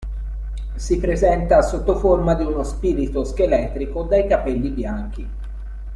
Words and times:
Si 0.77 0.97
presenta 0.97 1.61
sotto 1.61 1.95
forma 1.95 2.33
di 2.33 2.43
uno 2.43 2.63
spirito 2.63 3.23
scheletrico 3.23 4.01
dai 4.01 4.25
capelli 4.27 4.69
bianchi. 4.71 5.29